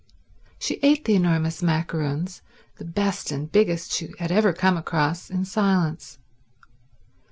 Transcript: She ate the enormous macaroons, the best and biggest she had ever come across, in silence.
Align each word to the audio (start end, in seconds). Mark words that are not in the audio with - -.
She 0.57 0.79
ate 0.81 1.05
the 1.05 1.13
enormous 1.13 1.61
macaroons, 1.61 2.41
the 2.77 2.85
best 2.85 3.29
and 3.31 3.51
biggest 3.51 3.91
she 3.91 4.09
had 4.17 4.31
ever 4.31 4.51
come 4.51 4.75
across, 4.75 5.29
in 5.29 5.45
silence. 5.45 6.17